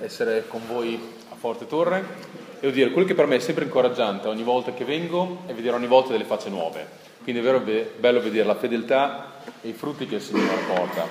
[0.00, 0.98] essere con voi
[1.30, 4.72] a Forte Torre e devo dire, quello che per me è sempre incoraggiante ogni volta
[4.72, 6.86] che vengo è vedere ogni volta delle facce nuove.
[7.22, 11.06] Quindi è vero bello vedere la fedeltà e i frutti che il Signore porta.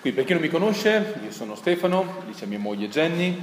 [0.00, 3.38] Qui per chi non mi conosce, io sono Stefano, dice mia moglie Jenny,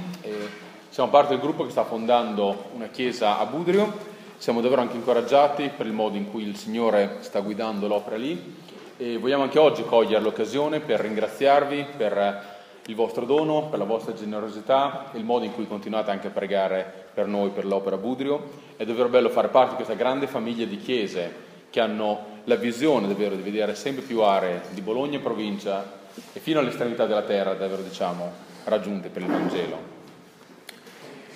[0.88, 4.16] siamo parte del gruppo che sta fondando una chiesa a Budrio.
[4.38, 8.56] Siamo davvero anche incoraggiati per il modo in cui il Signore sta guidando l'opera lì
[8.96, 12.57] e vogliamo anche oggi cogliere l'occasione per ringraziarvi per
[12.88, 16.30] il vostro dono, per la vostra generosità e il modo in cui continuate anche a
[16.30, 18.48] pregare per noi, per l'opera Budrio.
[18.76, 23.06] È davvero bello fare parte di questa grande famiglia di chiese che hanno la visione
[23.06, 25.96] davvero di vedere sempre più aree di Bologna e provincia
[26.32, 28.32] e fino all'estremità della terra davvero diciamo
[28.64, 29.96] raggiunte per il Vangelo.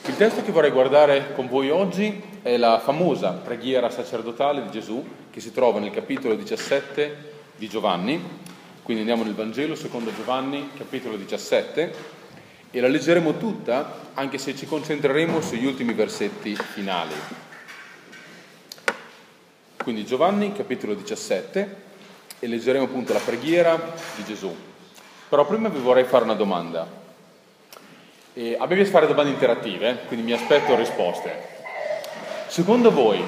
[0.06, 5.04] Il testo che vorrei guardare con voi oggi è la famosa preghiera sacerdotale di Gesù
[5.30, 8.40] che si trova nel capitolo 17 di Giovanni,
[8.82, 11.94] quindi andiamo nel Vangelo secondo Giovanni, capitolo 17,
[12.72, 17.14] e la leggeremo tutta, anche se ci concentreremo sugli ultimi versetti finali.
[19.76, 21.76] Quindi Giovanni, capitolo 17,
[22.40, 24.52] e leggeremo appunto la preghiera di Gesù.
[25.28, 27.00] Però prima vi vorrei fare una domanda.
[28.34, 31.50] E a fare domande interattive, quindi mi aspetto risposte.
[32.48, 33.22] Secondo voi,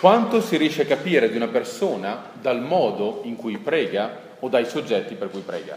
[0.00, 4.66] quanto si riesce a capire di una persona dal modo in cui prega o dai
[4.66, 5.76] soggetti per cui prega?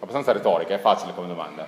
[0.00, 1.66] Abbastanza retorica, è facile come domanda.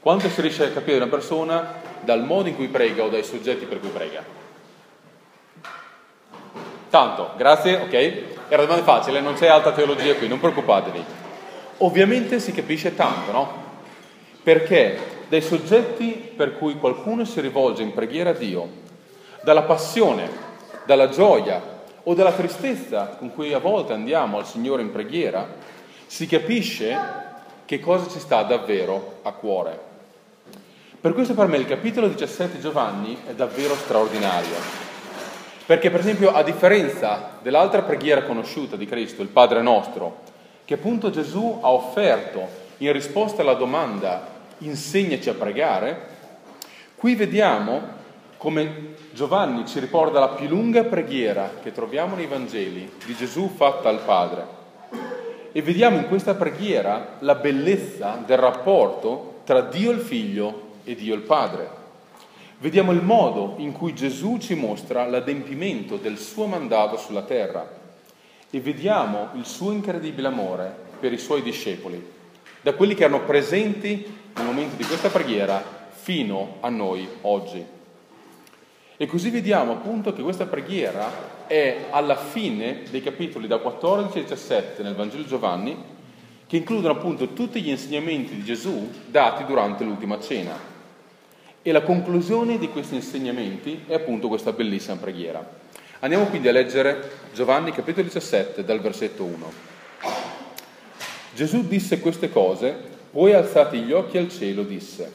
[0.00, 3.66] Quanto si riesce a capire una persona dal modo in cui prega o dai soggetti
[3.66, 4.22] per cui prega?
[6.90, 8.22] Tanto, grazie, ok?
[8.48, 11.04] Era domanda facile, non c'è alta teologia qui, non preoccupatevi.
[11.78, 13.66] Ovviamente si capisce tanto, no?
[14.42, 18.86] Perché dai soggetti per cui qualcuno si rivolge in preghiera a Dio
[19.42, 20.28] dalla passione,
[20.84, 21.77] dalla gioia
[22.08, 25.46] o dalla tristezza con cui a volte andiamo al Signore in preghiera,
[26.06, 26.96] si capisce
[27.66, 29.78] che cosa ci sta davvero a cuore.
[30.98, 34.54] Per questo per me il capitolo 17 di Giovanni è davvero straordinario.
[35.66, 40.22] Perché per esempio a differenza dell'altra preghiera conosciuta di Cristo, il Padre nostro,
[40.64, 44.28] che appunto Gesù ha offerto in risposta alla domanda
[44.58, 46.06] insegnaci a pregare,
[46.96, 47.96] qui vediamo
[48.38, 53.88] come Giovanni ci riporta la più lunga preghiera che troviamo nei Vangeli di Gesù fatta
[53.88, 54.46] al Padre.
[55.50, 61.16] E vediamo in questa preghiera la bellezza del rapporto tra Dio il Figlio e Dio
[61.16, 61.68] il Padre.
[62.58, 67.68] Vediamo il modo in cui Gesù ci mostra l'adempimento del suo mandato sulla terra
[68.48, 72.00] e vediamo il suo incredibile amore per i suoi discepoli,
[72.60, 77.77] da quelli che erano presenti nel momento di questa preghiera fino a noi oggi.
[79.00, 84.22] E così vediamo appunto che questa preghiera è alla fine dei capitoli da 14 a
[84.22, 85.76] 17 nel Vangelo di Giovanni,
[86.44, 90.58] che includono appunto tutti gli insegnamenti di Gesù dati durante l'ultima cena.
[91.62, 95.48] E la conclusione di questi insegnamenti è appunto questa bellissima preghiera.
[96.00, 99.52] Andiamo quindi a leggere Giovanni capitolo 17 dal versetto 1.
[101.34, 102.76] Gesù disse queste cose,
[103.12, 105.08] poi alzati gli occhi al cielo disse,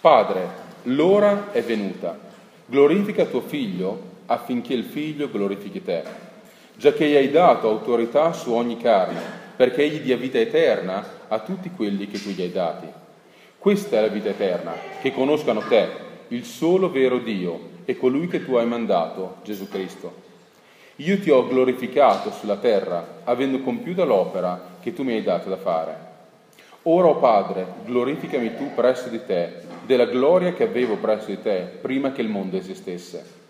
[0.00, 0.48] Padre,
[0.82, 2.30] l'ora è venuta
[2.72, 6.02] Glorifica tuo figlio affinché il figlio glorifichi te,
[6.74, 9.20] già che gli hai dato autorità su ogni carne,
[9.54, 12.86] perché egli dia vita eterna a tutti quelli che tu gli hai dati.
[13.58, 14.72] Questa è la vita eterna,
[15.02, 15.86] che conoscano te,
[16.28, 20.10] il solo vero Dio, e colui che tu hai mandato, Gesù Cristo.
[20.96, 25.58] Io ti ho glorificato sulla terra, avendo compiuta l'opera che tu mi hai dato da
[25.58, 25.96] fare.
[26.84, 31.40] Ora, o oh Padre, glorificami tu presso di te della gloria che avevo presso di
[31.40, 33.40] te prima che il mondo esistesse.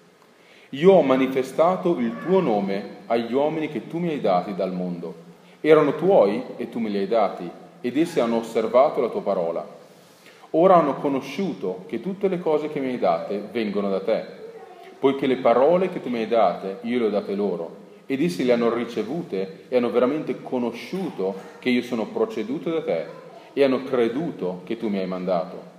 [0.71, 5.15] Io ho manifestato il tuo nome agli uomini che tu mi hai dati dal mondo.
[5.61, 7.49] Erano tuoi e tu me li hai dati,
[7.81, 9.67] ed essi hanno osservato la tua parola.
[10.51, 14.25] Ora hanno conosciuto che tutte le cose che mi hai date vengono da te,
[14.99, 17.77] poiché le parole che tu mi hai date io le ho date loro,
[18.07, 23.07] ed essi le hanno ricevute e hanno veramente conosciuto che io sono proceduto da te,
[23.53, 25.72] e hanno creduto che tu mi hai mandato.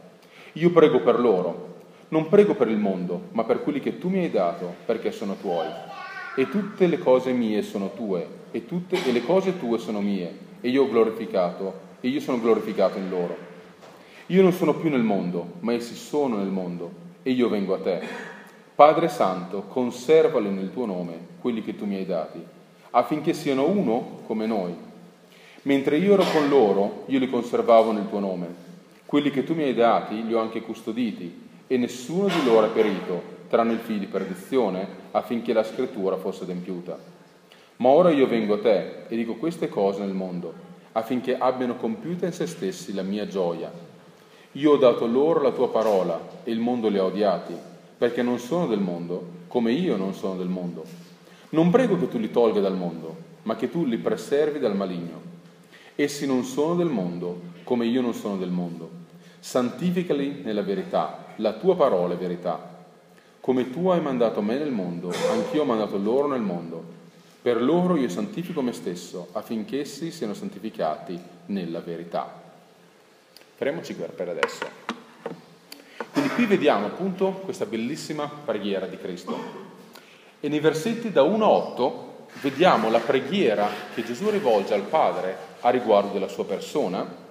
[0.53, 1.71] Io prego per loro,
[2.09, 5.35] non prego per il mondo, ma per quelli che tu mi hai dato, perché sono
[5.35, 5.65] tuoi.
[6.35, 10.31] E tutte le cose mie sono tue, e, tutte, e le cose tue sono mie,
[10.61, 13.35] e io ho glorificato, e io sono glorificato in loro.
[14.27, 16.91] Io non sono più nel mondo, ma essi sono nel mondo,
[17.23, 18.01] e io vengo a te.
[18.75, 22.39] Padre Santo, conservali nel tuo nome, quelli che tu mi hai dati,
[22.91, 24.75] affinché siano uno come noi.
[25.63, 28.71] Mentre io ero con loro, io li conservavo nel tuo nome
[29.13, 32.69] quelli che tu mi hai dati li ho anche custoditi e nessuno di loro è
[32.71, 36.97] perito, tranne il figlio di perdizione, affinché la scrittura fosse adempiuta.
[37.75, 40.51] Ma ora io vengo a te e dico queste cose nel mondo,
[40.93, 43.71] affinché abbiano compiuta in se stessi la mia gioia.
[44.53, 47.53] Io ho dato loro la tua parola e il mondo li ha odiati,
[47.95, 50.85] perché non sono del mondo, come io non sono del mondo.
[51.49, 55.21] Non prego che tu li tolga dal mondo, ma che tu li preservi dal maligno.
[55.93, 59.01] Essi non sono del mondo, come io non sono del mondo.
[59.43, 62.77] Santificali nella verità, la tua parola è verità.
[63.41, 66.81] Come tu hai mandato me nel mondo, anch'io ho mandato loro nel mondo.
[67.41, 72.41] Per loro io santifico me stesso, affinché essi siano santificati nella verità.
[73.55, 74.65] Fermiamoci per adesso.
[76.13, 79.37] Quindi qui vediamo appunto questa bellissima preghiera di Cristo.
[80.39, 85.35] E nei versetti da 1 a 8 vediamo la preghiera che Gesù rivolge al Padre
[85.59, 87.22] a riguardo della sua persona,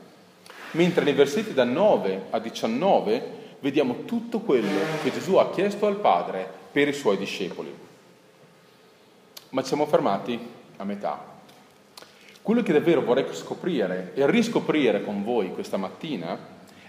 [0.72, 5.96] mentre nei versetti da 9 a 19 vediamo tutto quello che Gesù ha chiesto al
[5.96, 7.82] Padre per i suoi discepoli
[9.52, 10.38] ma siamo fermati
[10.76, 11.30] a metà.
[12.40, 16.38] Quello che davvero vorrei scoprire e riscoprire con voi questa mattina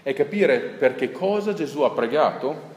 [0.02, 2.72] è capire per che cosa Gesù ha pregato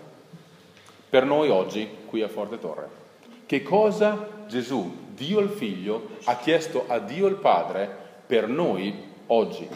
[1.10, 3.06] per noi oggi qui a Forte Torre.
[3.46, 7.90] Che cosa Gesù, Dio il Figlio, ha chiesto a Dio il Padre
[8.28, 8.94] per noi
[9.28, 9.68] oggi.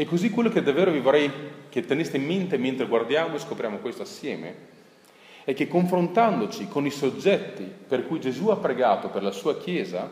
[0.00, 1.30] E così quello che davvero vi vorrei
[1.68, 4.54] che teneste in mente mentre guardiamo e scopriamo questo assieme
[5.44, 10.10] è che confrontandoci con i soggetti per cui Gesù ha pregato per la sua Chiesa,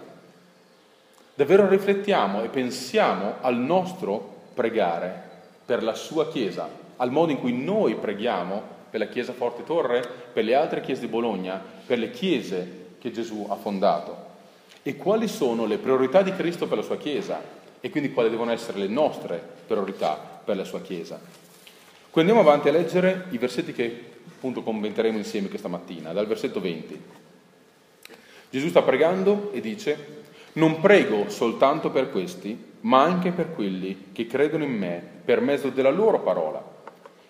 [1.35, 5.23] davvero riflettiamo e pensiamo al nostro pregare
[5.65, 10.07] per la sua Chiesa, al modo in cui noi preghiamo per la Chiesa Forte Torre,
[10.35, 14.27] per le altre chiese di Bologna, per le chiese che Gesù ha fondato.
[14.83, 18.53] E quali sono le priorità di Cristo per la sua Chiesa e quindi quali devono
[18.53, 21.21] essere le nostre priorità per la sua Chiesa.
[22.11, 26.61] Quindi andiamo avanti a leggere i versetti che appunto commenteremo insieme questa mattina, dal versetto
[26.61, 27.03] 20.
[28.51, 30.23] Gesù sta pregando e dice,
[30.55, 35.69] non prego soltanto per questi, ma anche per quelli che credono in me per mezzo
[35.69, 36.65] della loro parola,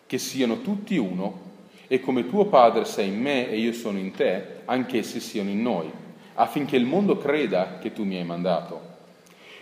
[0.06, 1.46] che siano tutti uno,
[1.88, 5.62] e come tuo Padre sei in me e io sono in te, anch'essi siano in
[5.62, 5.90] noi,
[6.34, 8.87] affinché il mondo creda che tu mi hai mandato.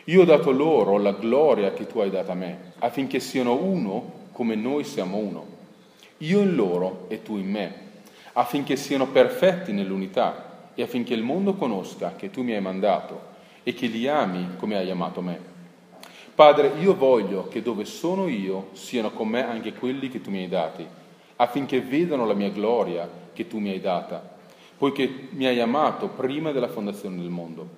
[0.07, 4.25] Io ho dato loro la gloria che tu hai data a me, affinché siano uno
[4.33, 5.55] come noi siamo uno
[6.19, 7.75] io in loro e tu in me,
[8.33, 13.75] affinché siano perfetti nell'unità e affinché il mondo conosca che tu mi hai mandato e
[13.75, 15.55] che li ami come hai amato me.
[16.35, 20.39] Padre, io voglio che dove sono io siano con me anche quelli che tu mi
[20.39, 20.87] hai dati,
[21.37, 24.37] affinché vedano la mia gloria che tu mi hai data,
[24.79, 27.69] poiché mi hai amato prima della fondazione del mondo.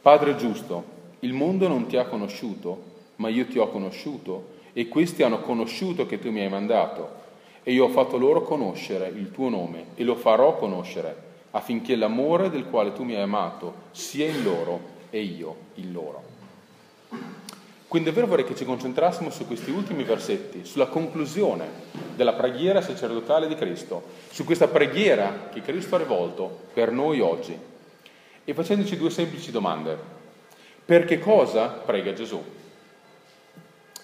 [0.00, 2.82] Padre giusto, il mondo non ti ha conosciuto,
[3.16, 7.18] ma io ti ho conosciuto e questi hanno conosciuto che tu mi hai mandato
[7.62, 11.14] e io ho fatto loro conoscere il tuo nome e lo farò conoscere,
[11.50, 14.80] affinché l'amore del quale tu mi hai amato sia in loro
[15.10, 16.22] e io in loro.
[17.86, 21.68] Quindi davvero vorrei che ci concentrassimo su questi ultimi versetti, sulla conclusione
[22.14, 27.58] della preghiera sacerdotale di Cristo, su questa preghiera che Cristo ha rivolto per noi oggi
[28.44, 30.19] e facendoci due semplici domande.
[30.90, 32.42] Per che cosa prega Gesù?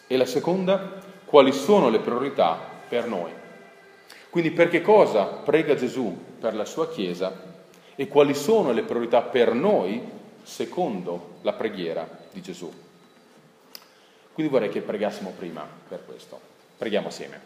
[0.06, 2.56] E la seconda, quali sono le priorità
[2.88, 3.32] per noi?
[4.30, 7.42] Quindi per che cosa prega Gesù per la sua Chiesa
[7.96, 10.00] e quali sono le priorità per noi
[10.44, 12.72] secondo la preghiera di Gesù?
[14.32, 16.38] Quindi vorrei che pregassimo prima per questo.
[16.78, 17.40] Preghiamo assieme.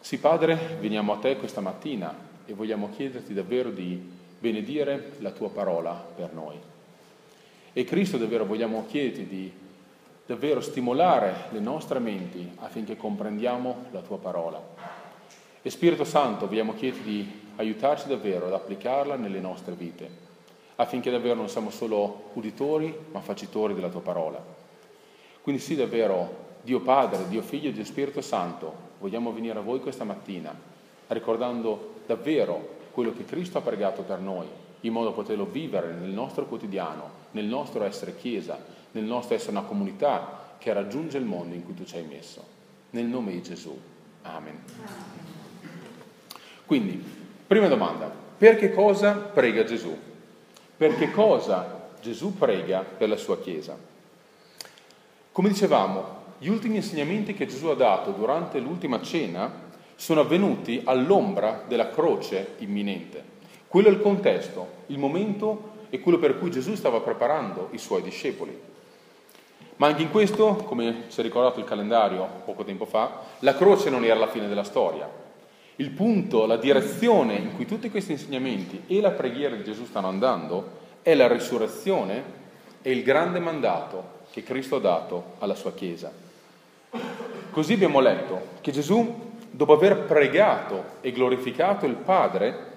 [0.00, 2.16] Sì, Padre, veniamo a te questa mattina
[2.46, 4.02] e vogliamo chiederti davvero di
[4.38, 6.72] benedire la tua parola per noi.
[7.76, 9.52] E Cristo davvero vogliamo chiederti di
[10.26, 14.62] davvero stimolare le nostre menti affinché comprendiamo la tua parola.
[15.60, 20.08] E Spirito Santo, vogliamo chiederti di aiutarci davvero ad applicarla nelle nostre vite,
[20.76, 24.40] affinché davvero non siamo solo uditori, ma facitori della tua parola.
[25.40, 30.04] Quindi sì, davvero, Dio Padre, Dio Figlio Dio Spirito Santo, vogliamo venire a voi questa
[30.04, 30.54] mattina,
[31.08, 34.46] ricordando davvero quello che Cristo ha pregato per noi,
[34.82, 38.58] in modo da poterlo vivere nel nostro quotidiano, nel nostro essere Chiesa,
[38.92, 42.42] nel nostro essere una comunità che raggiunge il mondo in cui tu ci hai messo.
[42.90, 43.78] Nel nome di Gesù.
[44.22, 44.62] Amen.
[46.64, 47.02] Quindi,
[47.46, 49.96] prima domanda, per che cosa prega Gesù?
[50.76, 53.76] Per che cosa Gesù prega per la sua Chiesa?
[55.32, 59.62] Come dicevamo, gli ultimi insegnamenti che Gesù ha dato durante l'ultima cena
[59.96, 63.32] sono avvenuti all'ombra della croce imminente.
[63.66, 68.02] Quello è il contesto, il momento e quello per cui Gesù stava preparando i suoi
[68.02, 68.58] discepoli.
[69.76, 73.90] Ma anche in questo, come ci ha ricordato il calendario poco tempo fa, la croce
[73.90, 75.10] non era la fine della storia.
[75.76, 80.06] Il punto, la direzione in cui tutti questi insegnamenti e la preghiera di Gesù stanno
[80.06, 82.42] andando è la risurrezione
[82.80, 86.12] è il grande mandato che Cristo ha dato alla sua Chiesa.
[87.50, 92.72] Così abbiamo letto che Gesù, dopo aver pregato e glorificato il Padre,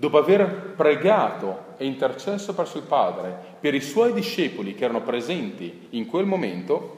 [0.00, 5.88] dopo aver pregato e intercesso verso il Padre per i suoi discepoli che erano presenti
[5.90, 6.96] in quel momento,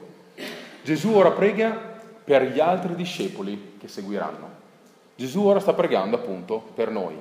[0.83, 4.61] Gesù ora prega per gli altri discepoli che seguiranno.
[5.17, 7.15] Gesù ora sta pregando appunto per noi,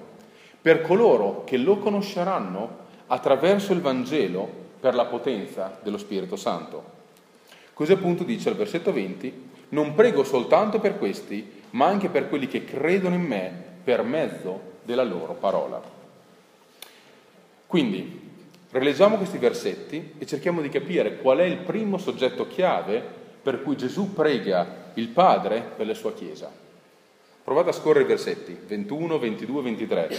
[0.61, 4.49] per coloro che lo conosceranno attraverso il Vangelo
[4.79, 7.01] per la potenza dello Spirito Santo.
[7.75, 12.47] Così appunto dice al versetto 20, non prego soltanto per questi, ma anche per quelli
[12.47, 15.81] che credono in me per mezzo della loro parola.
[17.67, 18.21] Quindi,
[18.71, 23.03] rileggiamo questi versetti e cerchiamo di capire qual è il primo soggetto chiave
[23.43, 26.51] per cui Gesù prega il Padre per la sua Chiesa.
[27.45, 30.17] Provate a scorrere i versetti 21, 22, 23.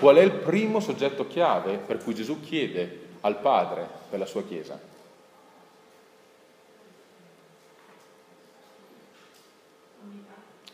[0.00, 4.42] Qual è il primo soggetto chiave per cui Gesù chiede al Padre per la sua
[4.42, 4.78] Chiesa?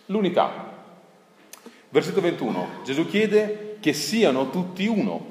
[0.07, 0.72] L'unità.
[1.93, 2.69] Versetto 21.
[2.85, 5.27] Gesù chiede che siano tutti uno.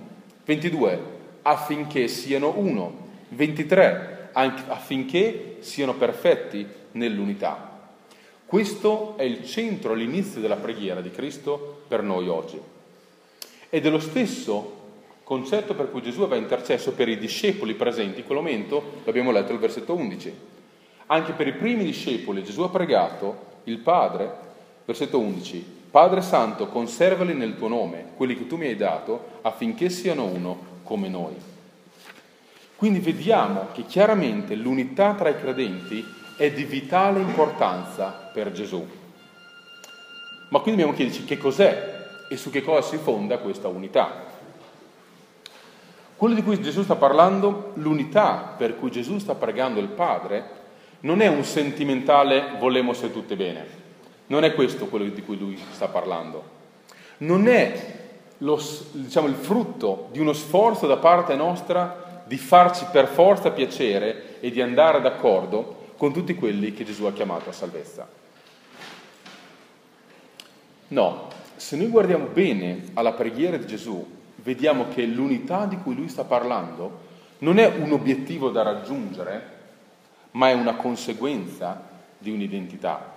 [0.46, 1.00] 22.
[1.42, 3.08] Affinché siano uno.
[3.30, 4.30] 23.
[4.34, 7.90] Affinché siano perfetti nell'unità.
[8.46, 12.62] Questo è il centro, l'inizio della preghiera di Cristo per noi oggi.
[13.68, 14.78] Ed è lo stesso
[15.24, 19.52] concetto per cui Gesù aveva intercesso per i discepoli presenti in quel momento, l'abbiamo letto
[19.52, 20.32] al versetto 11.
[21.08, 24.32] Anche per i primi discepoli Gesù ha pregato il Padre,
[24.86, 29.90] versetto 11, Padre Santo, conservali nel tuo nome, quelli che tu mi hai dato, affinché
[29.90, 31.36] siano uno come noi.
[32.78, 36.02] Quindi vediamo che chiaramente l'unità tra i credenti
[36.38, 38.88] è di vitale importanza per Gesù.
[40.50, 44.30] Ma quindi dobbiamo chiederci che cos'è e su che cosa si fonda questa unità.
[46.16, 50.60] Quello di cui Gesù sta parlando, l'unità per cui Gesù sta pregando il Padre,
[51.02, 53.81] non è un sentimentale volemo se tutte bene,
[54.32, 56.60] non è questo quello di cui lui sta parlando,
[57.18, 58.00] non è
[58.38, 58.60] lo,
[58.94, 64.50] diciamo, il frutto di uno sforzo da parte nostra di farci per forza piacere e
[64.50, 68.08] di andare d'accordo con tutti quelli che Gesù ha chiamato a salvezza.
[70.88, 76.08] No, se noi guardiamo bene alla preghiera di Gesù, vediamo che l'unità di cui lui
[76.08, 77.10] sta parlando
[77.40, 79.60] non è un obiettivo da raggiungere,
[80.32, 83.11] ma è una conseguenza di un'identità.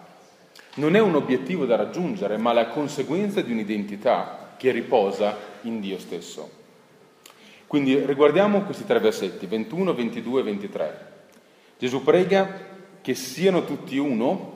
[0.75, 5.99] Non è un obiettivo da raggiungere, ma la conseguenza di un'identità che riposa in Dio
[5.99, 6.62] stesso.
[7.66, 11.12] Quindi riguardiamo questi tre versetti, 21, 22 e 23.
[11.78, 14.52] Gesù prega che siano tutti uno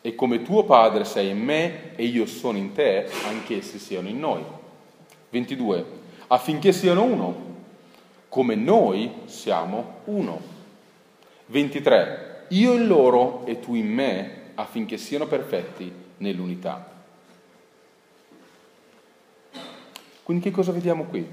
[0.00, 4.18] e come tuo Padre sei in me e io sono in te, anch'essi siano in
[4.18, 4.42] noi.
[5.30, 5.84] 22.
[6.28, 7.48] Affinché siano uno,
[8.28, 10.40] come noi siamo uno.
[11.46, 12.46] 23.
[12.48, 16.98] Io in loro e tu in me, affinché siano perfetti nell'unità.
[20.22, 21.26] Quindi che cosa vediamo qui?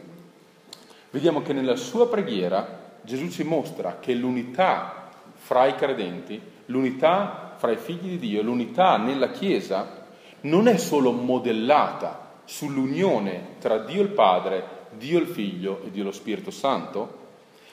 [1.12, 7.72] Vediamo che nella sua preghiera Gesù ci mostra che l'unità fra i credenti, l'unità fra
[7.72, 10.06] i figli di Dio, l'unità nella Chiesa,
[10.42, 16.12] non è solo modellata sull'unione tra Dio il Padre, Dio il Figlio e Dio lo
[16.12, 17.26] Spirito Santo,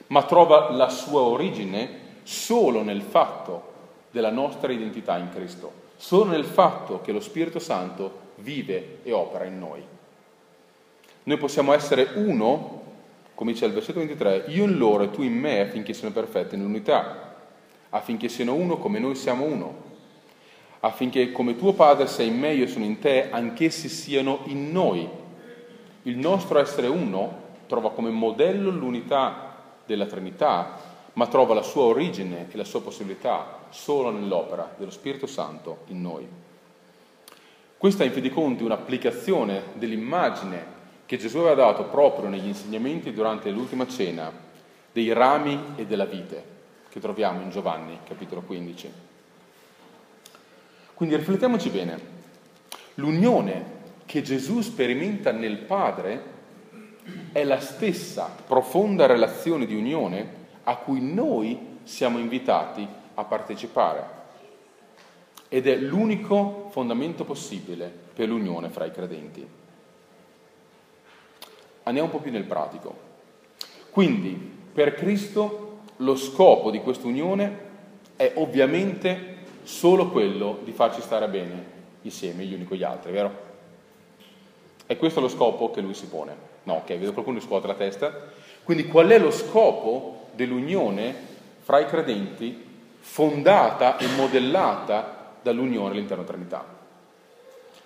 [0.08, 3.72] ma trova la sua origine solo nel fatto
[4.14, 9.44] della nostra identità in Cristo, solo nel fatto che lo Spirito Santo vive e opera
[9.44, 9.82] in noi.
[11.24, 12.82] Noi possiamo essere uno,
[13.34, 16.56] come dice il versetto 23, io in loro e tu in me affinché siano perfetti
[16.56, 17.24] nell'unità
[17.94, 19.82] affinché siano uno come noi siamo uno,
[20.80, 25.08] affinché come tuo Padre sei in me, io sono in te, anch'essi siano in noi.
[26.02, 29.54] Il nostro essere uno trova come modello l'unità
[29.86, 30.83] della Trinità,
[31.14, 36.00] ma trova la sua origine e la sua possibilità solo nell'opera dello Spirito Santo in
[36.00, 36.26] noi.
[37.76, 40.72] Questa è in fin dei conti un'applicazione dell'immagine
[41.06, 44.32] che Gesù aveva dato proprio negli insegnamenti durante l'ultima cena
[44.90, 46.52] dei rami e della vite
[46.88, 48.92] che troviamo in Giovanni, capitolo 15.
[50.94, 52.12] Quindi riflettiamoci bene.
[52.94, 53.72] L'unione
[54.06, 56.32] che Gesù sperimenta nel Padre
[57.32, 64.22] è la stessa profonda relazione di unione a cui noi siamo invitati a partecipare.
[65.48, 69.46] Ed è l'unico fondamento possibile per l'unione fra i credenti.
[71.84, 73.12] Andiamo un po' più nel pratico.
[73.90, 74.32] Quindi,
[74.72, 77.58] per Cristo lo scopo di questa unione
[78.16, 83.52] è ovviamente solo quello di farci stare bene insieme gli uni con gli altri, vero?
[84.86, 86.36] E questo è lo scopo che lui si pone.
[86.64, 88.12] No, ok, vedo qualcuno che scuote la testa.
[88.62, 91.14] Quindi qual è lo scopo dell'unione
[91.60, 92.62] fra i credenti
[92.98, 96.64] fondata e modellata dall'unione all'interno della Trinità?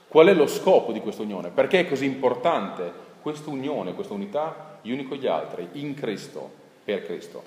[0.08, 1.50] Qual è lo scopo di questa unione?
[1.50, 6.50] Perché è così importante questa unione, questa unità, gli uni con gli altri, in Cristo,
[6.84, 7.42] per Cristo?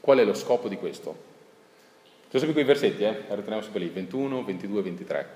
[0.00, 1.32] Qual è lo scopo di questo?
[2.30, 3.24] Sono quei versetti, eh?
[3.28, 5.28] Riteniamo sempre lì, 21, 22, 23.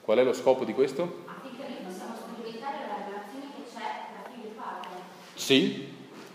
[0.00, 1.24] Qual è lo scopo di questo?
[1.26, 4.90] Affinché noi possiamo sperimentare la relazione che c'è tra figlio e padre.
[5.34, 5.88] Sì,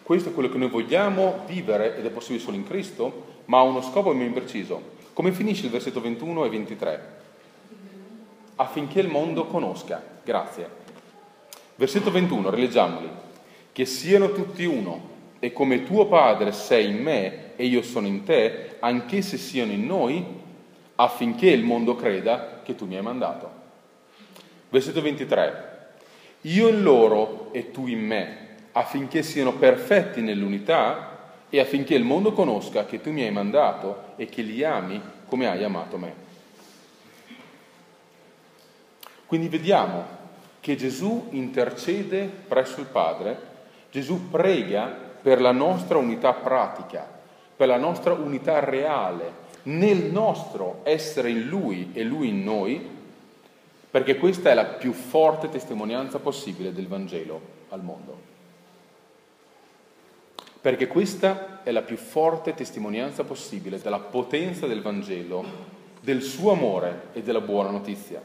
[0.03, 3.63] questo è quello che noi vogliamo vivere ed è possibile solo in Cristo, ma ha
[3.63, 4.97] uno scopo ben preciso.
[5.13, 7.17] Come finisce il versetto 21 e 23?
[8.55, 10.01] Affinché il mondo conosca.
[10.23, 10.69] Grazie.
[11.75, 13.09] Versetto 21, rileggiamoli.
[13.71, 18.23] Che siano tutti uno, e come tuo Padre sei in me e io sono in
[18.23, 20.25] te, anch'essi siano in noi,
[20.95, 23.49] affinché il mondo creda che tu mi hai mandato.
[24.69, 25.67] Versetto 23.
[26.41, 28.47] Io in loro e tu in me,
[28.79, 31.17] affinché siano perfetti nell'unità
[31.49, 35.47] e affinché il mondo conosca che tu mi hai mandato e che li ami come
[35.47, 36.27] hai amato me.
[39.25, 40.17] Quindi vediamo
[40.61, 43.47] che Gesù intercede presso il Padre,
[43.91, 44.85] Gesù prega
[45.21, 47.05] per la nostra unità pratica,
[47.55, 52.97] per la nostra unità reale, nel nostro essere in Lui e Lui in noi,
[53.91, 58.37] perché questa è la più forte testimonianza possibile del Vangelo al mondo
[60.61, 65.43] perché questa è la più forte testimonianza possibile della potenza del Vangelo,
[66.01, 68.21] del suo amore e della buona notizia,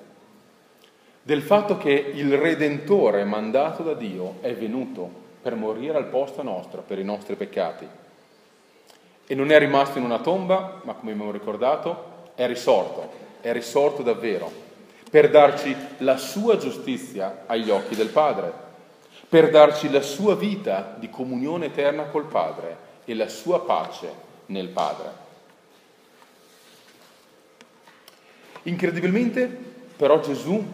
[1.23, 6.83] del fatto che il Redentore mandato da Dio è venuto per morire al posto nostro,
[6.83, 7.87] per i nostri peccati.
[9.27, 13.11] E non è rimasto in una tomba, ma come abbiamo ricordato, è risorto,
[13.41, 14.51] è risorto davvero,
[15.09, 18.64] per darci la sua giustizia agli occhi del Padre
[19.35, 24.09] per darci la sua vita di comunione eterna col Padre e la sua pace
[24.47, 25.11] nel Padre.
[28.63, 29.45] Incredibilmente,
[29.97, 30.65] però, Gesù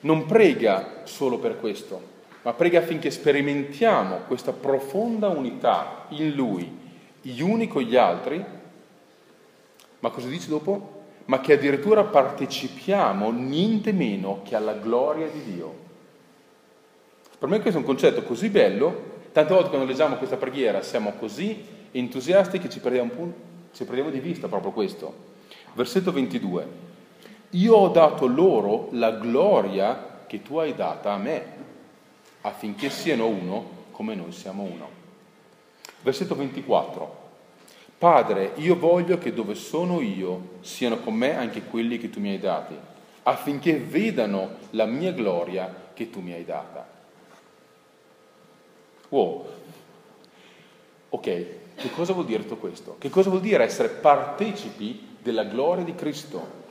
[0.00, 2.02] non prega solo per questo,
[2.42, 6.70] ma prega affinché sperimentiamo questa profonda unità in Lui,
[7.22, 8.44] gli uni con gli altri,
[10.00, 11.04] ma cosa dice dopo?
[11.24, 15.86] Ma che addirittura partecipiamo niente meno che alla gloria di Dio.
[17.38, 21.12] Per me questo è un concetto così bello, tante volte quando leggiamo questa preghiera siamo
[21.12, 23.32] così entusiasti che ci perdiamo,
[23.72, 25.14] ci perdiamo di vista proprio questo.
[25.74, 26.66] Versetto 22.
[27.50, 31.44] Io ho dato loro la gloria che tu hai data a me,
[32.40, 34.88] affinché siano uno come noi siamo uno.
[36.02, 37.26] Versetto 24.
[37.96, 42.30] Padre, io voglio che dove sono io siano con me anche quelli che tu mi
[42.30, 42.74] hai dati,
[43.22, 46.97] affinché vedano la mia gloria che tu mi hai data.
[49.10, 49.46] Wow,
[51.10, 52.96] ok, che cosa vuol dire tutto questo?
[52.98, 56.66] Che cosa vuol dire essere partecipi della gloria di Cristo?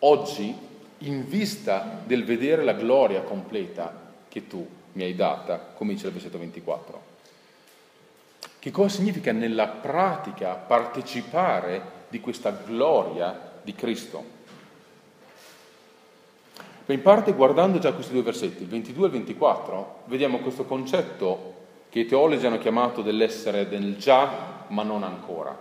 [0.00, 0.54] Oggi,
[0.98, 6.38] in vista del vedere la gloria completa che tu mi hai data, dice il versetto
[6.38, 7.02] 24.
[8.58, 14.38] Che cosa significa nella pratica partecipare di questa gloria di Cristo?
[16.84, 20.64] Beh, in parte guardando già questi due versetti, il 22 e il 24, vediamo questo
[20.64, 21.59] concetto
[21.90, 25.56] che i teologi hanno chiamato dell'essere del già ma non ancora.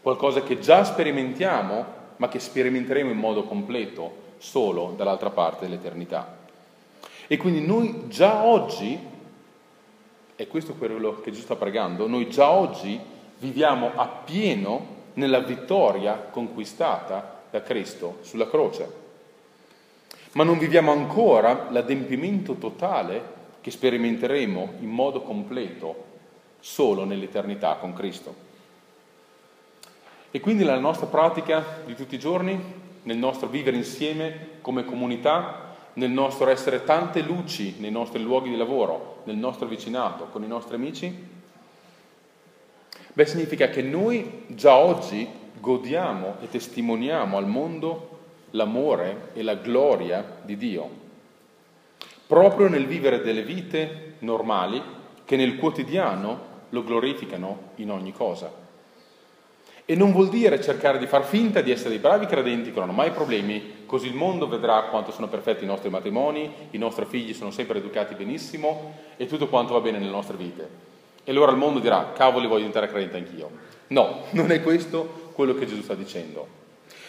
[0.00, 1.84] Qualcosa che già sperimentiamo
[2.16, 6.36] ma che sperimenteremo in modo completo solo dall'altra parte dell'eternità.
[7.26, 8.98] E quindi noi già oggi,
[10.36, 13.00] e questo è quello che Gesù sta pregando, noi già oggi
[13.38, 19.04] viviamo appieno nella vittoria conquistata da Cristo sulla croce.
[20.32, 23.34] Ma non viviamo ancora l'adempimento totale
[23.66, 26.04] che sperimenteremo in modo completo
[26.60, 28.32] solo nell'eternità con Cristo.
[30.30, 32.56] E quindi nella nostra pratica di tutti i giorni,
[33.02, 38.56] nel nostro vivere insieme come comunità, nel nostro essere tante luci nei nostri luoghi di
[38.56, 41.28] lavoro, nel nostro vicinato, con i nostri amici,
[43.14, 48.18] beh significa che noi già oggi godiamo e testimoniamo al mondo
[48.50, 51.05] l'amore e la gloria di Dio
[52.26, 54.82] proprio nel vivere delle vite normali
[55.24, 58.64] che nel quotidiano lo glorificano in ogni cosa.
[59.88, 62.88] E non vuol dire cercare di far finta di essere dei bravi credenti che non
[62.88, 67.04] hanno mai problemi, così il mondo vedrà quanto sono perfetti i nostri matrimoni, i nostri
[67.04, 70.68] figli sono sempre educati benissimo e tutto quanto va bene nelle nostre vite.
[71.22, 73.50] E allora il mondo dirà, cavoli, voglio diventare credente anch'io.
[73.88, 76.46] No, non è questo quello che Gesù sta dicendo.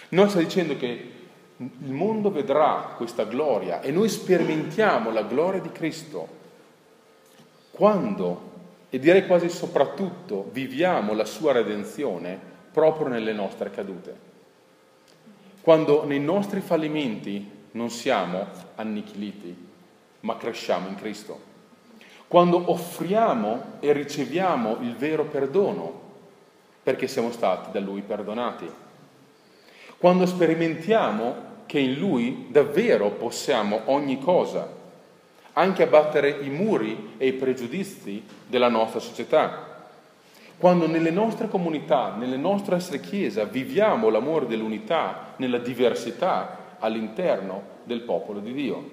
[0.10, 1.12] Non sta dicendo che
[1.58, 6.36] il mondo vedrà questa gloria e noi sperimentiamo la gloria di Cristo
[7.78, 8.42] quando,
[8.90, 12.40] e direi quasi soprattutto, viviamo la sua redenzione
[12.72, 14.26] proprio nelle nostre cadute.
[15.62, 19.56] Quando nei nostri fallimenti non siamo annichiliti,
[20.22, 21.40] ma cresciamo in Cristo.
[22.28, 26.02] Quando offriamo e riceviamo il vero perdono,
[26.82, 28.68] perché siamo stati da Lui perdonati.
[29.98, 34.76] Quando sperimentiamo che in Lui davvero possiamo ogni cosa,
[35.54, 39.86] anche abbattere i muri e i pregiudizi della nostra società.
[40.58, 48.02] Quando nelle nostre comunità, nelle nostre essere chiesa, viviamo l'amore dell'unità nella diversità all'interno del
[48.02, 48.90] popolo di Dio,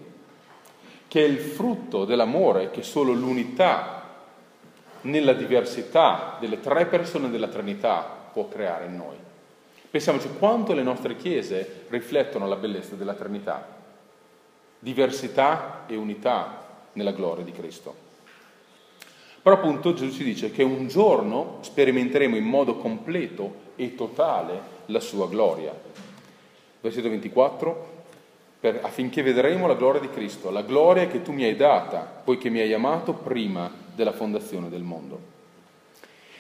[1.06, 4.02] che è il frutto dell'amore che solo l'unità
[5.02, 9.23] nella diversità delle tre persone della Trinità può creare in noi.
[9.94, 13.64] Pensiamoci quanto le nostre chiese riflettono la bellezza della Trinità,
[14.80, 17.94] diversità e unità nella gloria di Cristo.
[19.40, 24.98] Però appunto Gesù ci dice che un giorno sperimenteremo in modo completo e totale la
[24.98, 25.72] sua gloria.
[26.80, 28.04] Versetto 24,
[28.58, 32.50] per, affinché vedremo la gloria di Cristo, la gloria che tu mi hai data, poiché
[32.50, 35.33] mi hai amato prima della fondazione del mondo.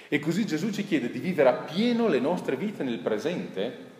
[0.08, 3.92] E così Gesù ci chiede di vivere appieno le nostre vite nel presente,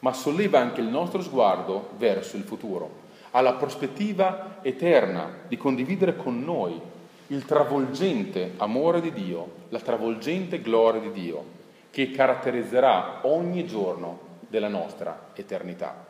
[0.00, 6.42] ma solleva anche il nostro sguardo verso il futuro, alla prospettiva eterna di condividere con
[6.42, 6.80] noi
[7.28, 11.44] il travolgente amore di Dio, la travolgente gloria di Dio,
[11.90, 16.06] che caratterizzerà ogni giorno della nostra eternità.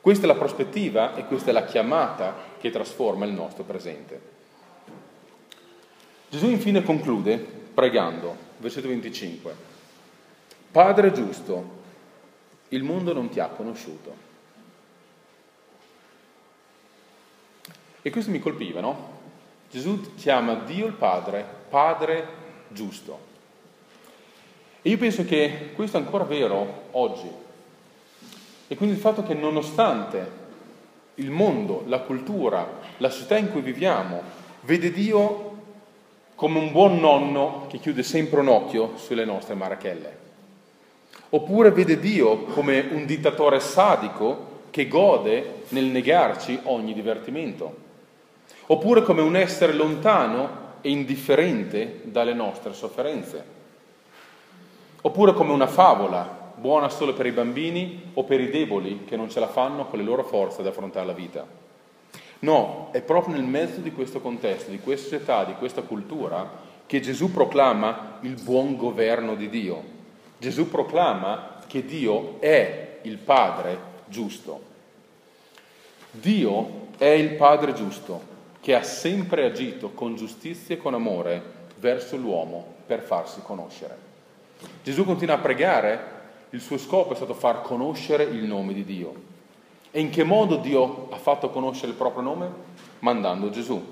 [0.00, 4.34] Questa è la prospettiva e questa è la chiamata che trasforma il nostro presente.
[6.28, 7.36] Gesù infine conclude
[7.74, 9.54] pregando versetto 25.
[10.70, 11.74] Padre giusto,
[12.68, 14.24] il mondo non ti ha conosciuto.
[18.02, 19.14] E questo mi colpiva, no?
[19.70, 22.28] Gesù chiama Dio il Padre, Padre
[22.68, 23.18] giusto.
[24.82, 27.28] E io penso che questo è ancora vero oggi.
[28.68, 30.44] E quindi il fatto che nonostante
[31.14, 34.22] il mondo, la cultura, la società in cui viviamo,
[34.60, 35.45] vede Dio
[36.36, 40.24] come un buon nonno che chiude sempre un occhio sulle nostre marachelle.
[41.30, 47.84] Oppure vede Dio come un dittatore sadico che gode nel negarci ogni divertimento.
[48.66, 53.54] Oppure come un essere lontano e indifferente dalle nostre sofferenze.
[55.00, 59.30] Oppure come una favola, buona solo per i bambini o per i deboli che non
[59.30, 61.65] ce la fanno con le loro forze ad affrontare la vita.
[62.46, 66.48] No, è proprio nel mezzo di questo contesto, di questa società, di questa cultura,
[66.86, 69.82] che Gesù proclama il buon governo di Dio.
[70.38, 74.62] Gesù proclama che Dio è il Padre giusto.
[76.12, 81.42] Dio è il Padre giusto che ha sempre agito con giustizia e con amore
[81.80, 83.96] verso l'uomo per farsi conoscere.
[84.84, 86.00] Gesù continua a pregare,
[86.50, 89.34] il suo scopo è stato far conoscere il nome di Dio.
[89.96, 92.50] E in che modo Dio ha fatto conoscere il proprio nome?
[92.98, 93.82] Mandando Gesù,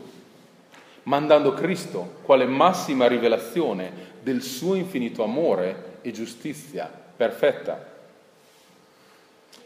[1.05, 3.90] mandando Cristo, quale massima rivelazione
[4.21, 7.83] del suo infinito amore e giustizia perfetta.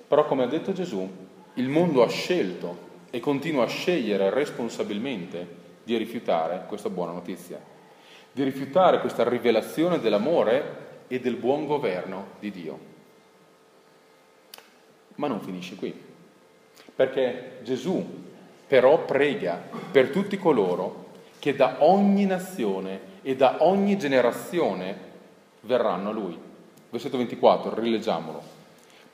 [0.07, 1.11] Però come ha detto Gesù,
[1.55, 7.61] il mondo ha scelto e continua a scegliere responsabilmente di rifiutare questa buona notizia,
[8.31, 12.79] di rifiutare questa rivelazione dell'amore e del buon governo di Dio.
[15.17, 16.07] Ma non finisce qui
[16.99, 18.05] perché Gesù
[18.67, 21.07] però prega per tutti coloro
[21.39, 24.97] che da ogni nazione e da ogni generazione
[25.61, 26.37] verranno a Lui.
[26.91, 28.43] Versetto 24, rileggiamolo.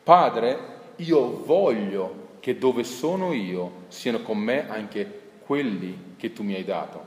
[0.03, 0.59] Padre,
[0.97, 6.65] io voglio che dove sono io siano con me anche quelli che tu mi hai
[6.65, 7.05] dato.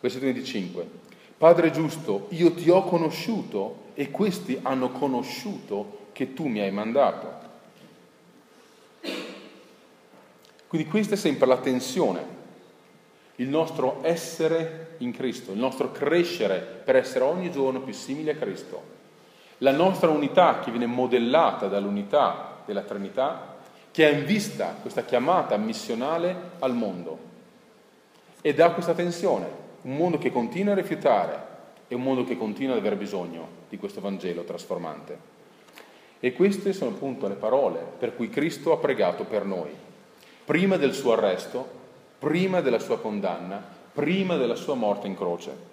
[0.00, 0.86] Versetto 25.
[1.38, 7.41] Padre giusto, io ti ho conosciuto e questi hanno conosciuto che tu mi hai mandato.
[10.72, 12.24] Quindi questa è sempre la tensione,
[13.36, 18.36] il nostro essere in Cristo, il nostro crescere per essere ogni giorno più simili a
[18.36, 18.82] Cristo,
[19.58, 23.58] la nostra unità che viene modellata dall'unità della Trinità,
[23.90, 27.18] che ha in vista questa chiamata missionale al mondo.
[28.40, 29.46] Ed ha questa tensione,
[29.82, 31.46] un mondo che continua a rifiutare
[31.86, 35.18] e un mondo che continua ad aver bisogno di questo Vangelo trasformante.
[36.18, 39.90] E queste sono appunto le parole per cui Cristo ha pregato per noi
[40.44, 41.80] prima del suo arresto,
[42.18, 45.70] prima della sua condanna, prima della sua morte in croce.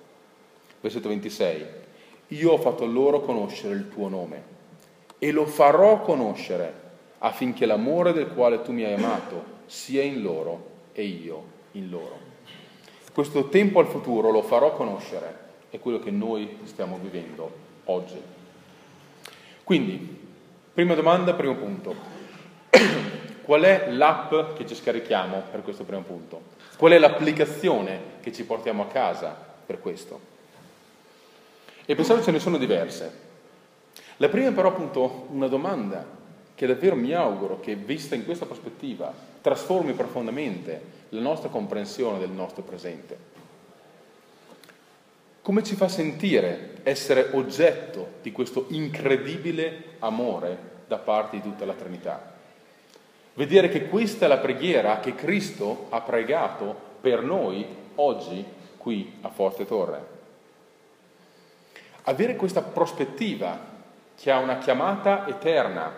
[0.81, 1.65] Versetto 26.
[2.29, 4.57] Io ho fatto loro conoscere il tuo nome
[5.17, 6.87] e lo farò conoscere
[7.19, 12.27] affinché l'amore del quale tu mi hai amato sia in loro e io in loro.
[13.13, 15.37] Questo tempo al futuro lo farò conoscere,
[15.69, 17.51] è quello che noi stiamo vivendo
[17.85, 18.21] oggi.
[19.63, 20.17] Quindi,
[20.73, 21.95] prima domanda, primo punto.
[23.49, 26.39] Qual è l'app che ci scarichiamo per questo primo punto?
[26.77, 29.35] Qual è l'applicazione che ci portiamo a casa
[29.65, 30.19] per questo?
[31.83, 33.11] E pensavo ce ne sono diverse.
[34.17, 36.05] La prima però appunto una domanda
[36.53, 42.29] che davvero mi auguro che vista in questa prospettiva trasformi profondamente la nostra comprensione del
[42.29, 43.17] nostro presente.
[45.41, 51.73] Come ci fa sentire essere oggetto di questo incredibile amore da parte di tutta la
[51.73, 52.37] Trinità?
[53.39, 58.43] Vedere che questa è la preghiera che Cristo ha pregato per noi oggi
[58.75, 60.07] qui a Forte Torre.
[62.03, 63.57] Avere questa prospettiva
[64.17, 65.89] che ha una chiamata eterna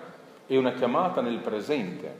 [0.45, 2.15] e una chiamata nel presente.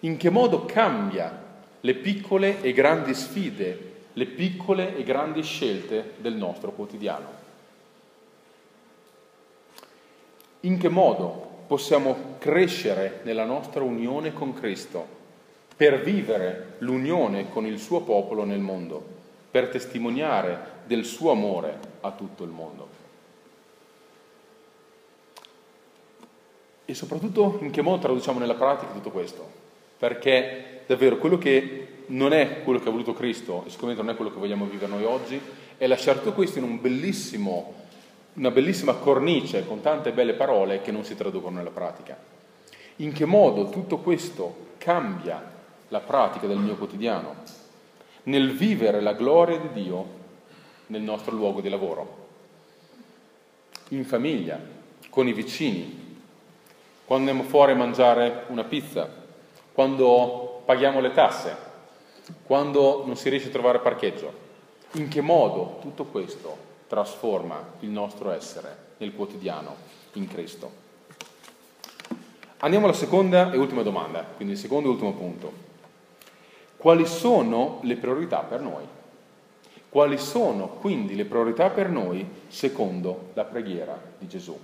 [0.00, 1.44] In che modo cambia
[1.80, 7.28] le piccole e grandi sfide, le piccole e grandi scelte del nostro quotidiano.
[10.60, 15.06] In che modo possiamo crescere nella nostra unione con Cristo
[15.74, 19.02] per vivere l'unione con il suo popolo nel mondo,
[19.50, 22.88] per testimoniare del suo amore a tutto il mondo.
[26.84, 29.50] E soprattutto in che modo traduciamo nella pratica tutto questo?
[29.96, 34.16] Perché davvero quello che non è quello che ha voluto Cristo e sicuramente non è
[34.16, 35.40] quello che vogliamo vivere noi oggi,
[35.78, 37.80] è lasciare tutto questo in un bellissimo,
[38.34, 42.16] una bellissima cornice con tante belle parole che non si traducono nella pratica.
[42.96, 45.50] In che modo tutto questo cambia
[45.88, 47.36] la pratica del mio quotidiano?
[48.24, 50.20] Nel vivere la gloria di Dio
[50.86, 52.20] nel nostro luogo di lavoro,
[53.88, 54.58] in famiglia,
[55.10, 56.20] con i vicini,
[57.04, 59.08] quando andiamo fuori a mangiare una pizza,
[59.72, 61.56] quando paghiamo le tasse,
[62.44, 64.40] quando non si riesce a trovare parcheggio.
[64.92, 69.76] In che modo tutto questo trasforma il nostro essere nel quotidiano
[70.12, 70.70] in Cristo?
[72.58, 75.52] Andiamo alla seconda e ultima domanda, quindi il secondo e ultimo punto.
[76.76, 78.84] Quali sono le priorità per noi?
[79.88, 84.58] Quali sono quindi le priorità per noi secondo la preghiera di Gesù?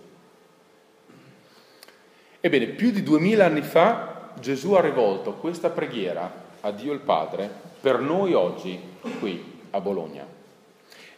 [2.40, 7.50] Ebbene, più di duemila anni fa Gesù ha rivolto questa preghiera a Dio il Padre
[7.80, 8.78] per noi oggi
[9.18, 10.36] qui a Bologna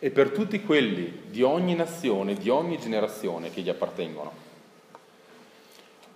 [0.01, 4.33] e per tutti quelli di ogni nazione, di ogni generazione che gli appartengono.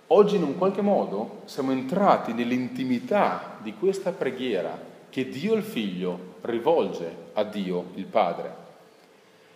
[0.07, 4.77] Oggi in un qualche modo siamo entrati nell'intimità di questa preghiera
[5.09, 8.63] che Dio il Figlio rivolge a Dio il Padre.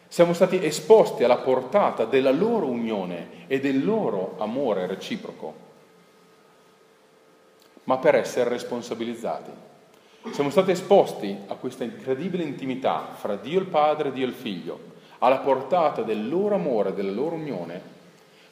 [0.08, 5.68] Siamo stati esposti alla portata della loro unione e del loro amore reciproco
[7.90, 9.50] ma per essere responsabilizzati.
[10.32, 14.80] Siamo stati esposti a questa incredibile intimità fra Dio il Padre e Dio il Figlio,
[15.20, 17.82] alla portata del loro amore, della loro unione,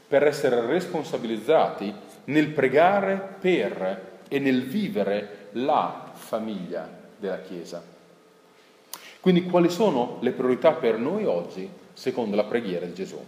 [0.07, 1.93] per essere responsabilizzati
[2.25, 7.81] nel pregare per e nel vivere la famiglia della Chiesa.
[9.19, 13.23] Quindi quali sono le priorità per noi oggi secondo la preghiera di Gesù?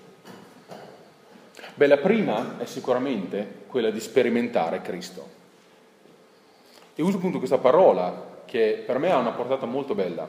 [1.76, 5.38] Beh, la prima è sicuramente quella di sperimentare Cristo.
[6.96, 10.28] E uso appunto questa parola che per me ha una portata molto bella.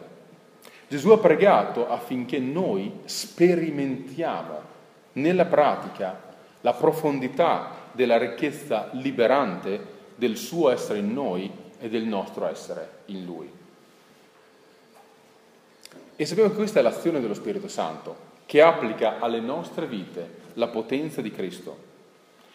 [0.87, 4.61] Gesù ha pregato affinché noi sperimentiamo
[5.15, 6.21] nella pratica
[6.61, 13.25] la profondità della ricchezza liberante del suo essere in noi e del nostro essere in
[13.25, 13.51] Lui.
[16.17, 20.67] E sappiamo che questa è l'azione dello Spirito Santo, che applica alle nostre vite la
[20.67, 21.89] potenza di Cristo,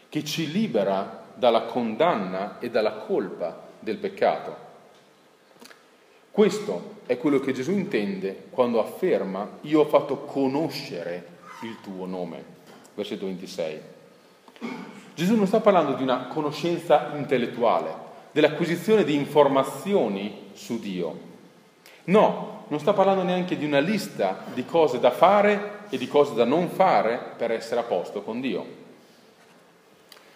[0.09, 4.64] che ci libera dalla condanna e dalla colpa del peccato.
[6.35, 11.27] Questo è quello che Gesù intende quando afferma io ho fatto conoscere
[11.61, 12.43] il tuo nome.
[12.93, 13.79] Versetto 26.
[15.13, 17.93] Gesù non sta parlando di una conoscenza intellettuale,
[18.33, 21.19] dell'acquisizione di informazioni su Dio.
[22.03, 26.33] No, non sta parlando neanche di una lista di cose da fare e di cose
[26.33, 28.65] da non fare per essere a posto con Dio.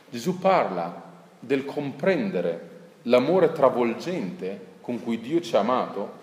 [0.09, 2.69] Gesù parla del comprendere
[3.01, 6.17] l'amore travolgente con cui Dio ci ha amato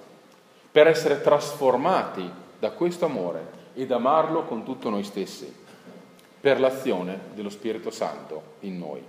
[0.71, 5.53] per essere trasformati da questo amore ed amarlo con tutto noi stessi,
[6.40, 9.03] per l'azione dello Spirito Santo in noi.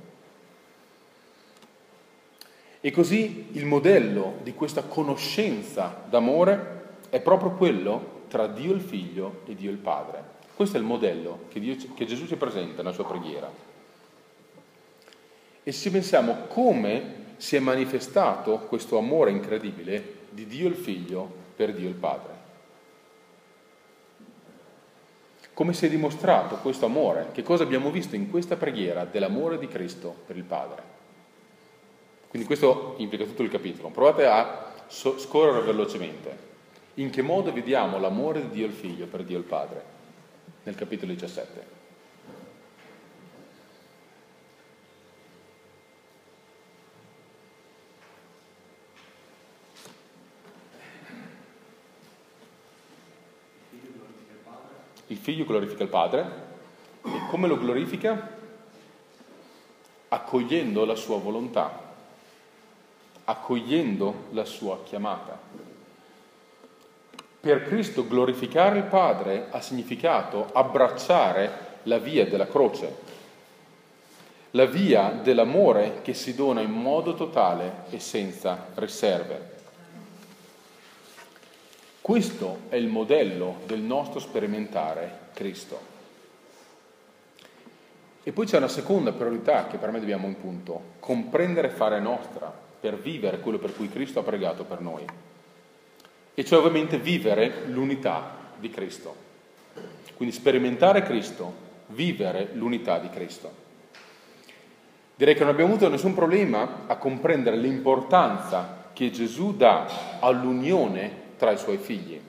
[2.79, 9.41] E così il modello di questa conoscenza d'amore è proprio quello tra Dio il Figlio
[9.45, 10.35] e Dio il Padre.
[10.53, 13.49] Questo è il modello che, Dio, che Gesù ci presenta nella sua preghiera.
[15.63, 21.73] E se pensiamo come si è manifestato questo amore incredibile di Dio il Figlio per
[21.73, 22.35] Dio il Padre.
[25.53, 27.29] Come si è dimostrato questo amore?
[27.31, 30.83] Che cosa abbiamo visto in questa preghiera dell'amore di Cristo per il Padre?
[32.27, 33.89] Quindi questo implica tutto il capitolo.
[33.89, 36.45] Provate a scorrere velocemente.
[36.95, 39.83] In che modo vediamo l'amore di Dio il Figlio per Dio il Padre?
[40.63, 41.76] Nel capitolo 17.
[55.27, 56.31] Figlio glorifica il padre
[57.03, 58.29] e come lo glorifica?
[60.07, 61.77] Accogliendo la sua volontà,
[63.25, 65.37] accogliendo la sua chiamata.
[67.41, 72.95] Per Cristo glorificare il Padre ha significato abbracciare la via della croce,
[74.51, 79.56] la via dell'amore che si dona in modo totale e senza riserve.
[82.07, 85.77] Questo è il modello del nostro sperimentare Cristo.
[88.23, 91.99] E poi c'è una seconda priorità che per me dobbiamo in punto, comprendere e fare
[91.99, 95.03] nostra per vivere quello per cui Cristo ha pregato per noi.
[96.33, 99.13] E cioè ovviamente vivere l'unità di Cristo.
[100.15, 101.53] Quindi sperimentare Cristo,
[101.87, 103.51] vivere l'unità di Cristo.
[105.13, 111.51] Direi che non abbiamo avuto nessun problema a comprendere l'importanza che Gesù dà all'unione tra
[111.51, 112.19] i suoi figli.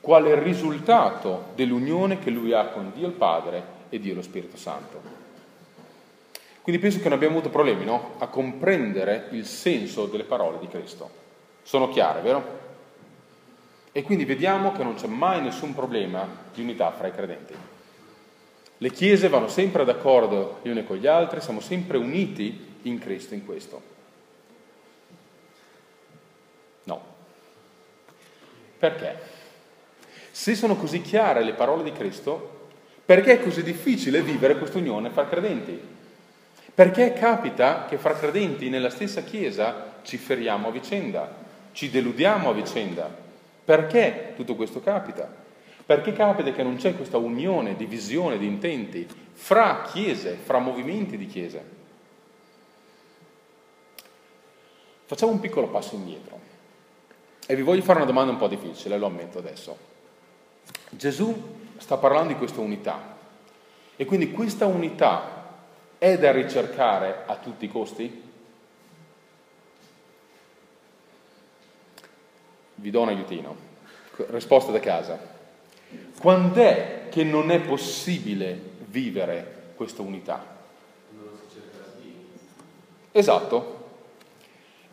[0.00, 4.22] Qual è il risultato dell'unione che lui ha con Dio il Padre e Dio lo
[4.22, 5.16] Spirito Santo.
[6.62, 8.14] Quindi penso che non abbiamo avuto problemi no?
[8.18, 11.08] a comprendere il senso delle parole di Cristo.
[11.62, 12.56] Sono chiare, vero?
[13.90, 17.54] E quindi vediamo che non c'è mai nessun problema di unità fra i credenti.
[18.80, 23.34] Le chiese vanno sempre d'accordo gli uni con gli altri, siamo sempre uniti in Cristo
[23.34, 23.96] in questo.
[28.78, 29.18] Perché?
[30.30, 32.56] Se sono così chiare le parole di Cristo,
[33.04, 35.96] perché è così difficile vivere questa unione fra credenti?
[36.72, 41.34] Perché capita che fra credenti nella stessa Chiesa ci feriamo a vicenda,
[41.72, 43.12] ci deludiamo a vicenda?
[43.64, 45.28] Perché tutto questo capita?
[45.84, 51.26] Perché capita che non c'è questa unione, divisione di intenti fra chiese, fra movimenti di
[51.26, 51.76] chiese?
[55.06, 56.38] Facciamo un piccolo passo indietro.
[57.50, 59.74] E vi voglio fare una domanda un po' difficile, lo ammetto adesso.
[60.90, 63.16] Gesù sta parlando di questa unità
[63.96, 65.46] e quindi questa unità
[65.96, 68.22] è da ricercare a tutti i costi?
[72.74, 73.56] Vi do un aiutino.
[74.26, 75.18] Risposta da casa.
[76.20, 80.44] Quando è che non è possibile vivere questa unità?
[83.10, 83.88] Esatto.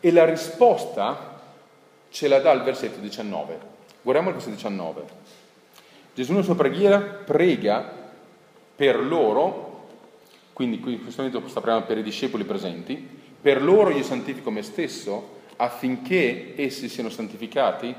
[0.00, 1.34] E la risposta
[2.10, 3.58] ce la dà il versetto 19.
[4.02, 5.04] Guardiamo il versetto 19.
[6.14, 7.92] Gesù nella sua preghiera prega
[8.74, 9.88] per loro,
[10.52, 12.96] quindi qui in questo momento sta pregando per i discepoli presenti,
[13.40, 17.94] per loro io santifico me stesso affinché essi siano santificati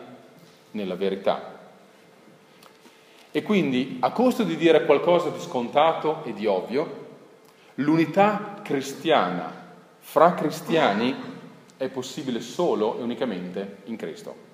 [0.72, 1.56] nella verità.
[3.32, 7.06] E quindi, a costo di dire qualcosa di scontato e di ovvio,
[7.76, 9.66] l'unità cristiana
[10.00, 11.16] fra cristiani
[11.78, 14.46] è possibile solo e unicamente in Cristo.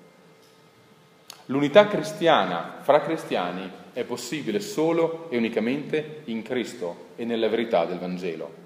[1.47, 7.99] L'unità cristiana fra cristiani è possibile solo e unicamente in Cristo e nella verità del
[7.99, 8.61] Vangelo.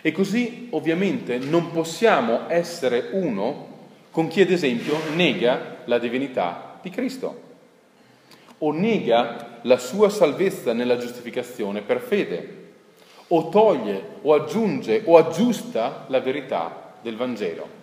[0.00, 3.72] E così ovviamente non possiamo essere uno
[4.10, 7.42] con chi ad esempio nega la divinità di Cristo
[8.58, 12.62] o nega la sua salvezza nella giustificazione per fede
[13.28, 17.82] o toglie o aggiunge o aggiusta la verità del Vangelo.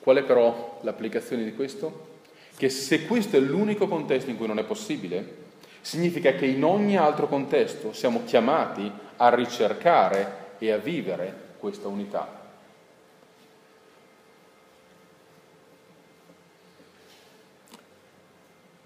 [0.00, 2.12] Qual è però l'applicazione di questo?
[2.56, 5.42] Che se questo è l'unico contesto in cui non è possibile,
[5.82, 12.42] significa che in ogni altro contesto siamo chiamati a ricercare e a vivere questa unità.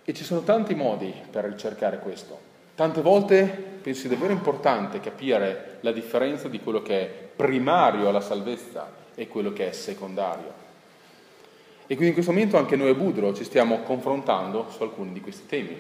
[0.04, 2.47] E ci sono tanti modi per ricercare questo.
[2.78, 3.44] Tante volte
[3.82, 9.26] penso sia davvero importante capire la differenza di quello che è primario alla salvezza e
[9.26, 10.52] quello che è secondario.
[11.82, 15.20] E quindi in questo momento anche noi a Budro ci stiamo confrontando su alcuni di
[15.20, 15.76] questi temi.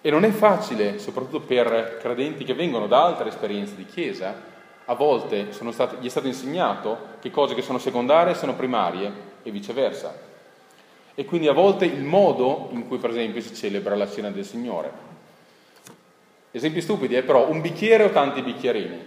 [0.00, 4.32] E non è facile, soprattutto per credenti che vengono da altre esperienze di Chiesa,
[4.84, 9.12] a volte stati, gli è stato insegnato che cose che sono secondarie sono primarie
[9.42, 10.16] e viceversa.
[11.16, 14.44] E quindi a volte il modo in cui per esempio si celebra la cena del
[14.44, 15.09] Signore
[16.52, 17.22] Esempi stupidi, eh?
[17.22, 18.98] però un bicchiere o tanti bicchierini